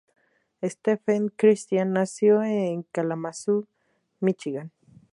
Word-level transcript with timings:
Stephen 0.63 1.29
Christian 1.29 1.93
nació 1.93 2.41
en 2.41 2.81
Kalamazoo, 2.91 3.67
Michigan. 4.19 4.71